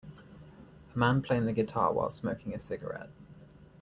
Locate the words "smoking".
2.09-2.55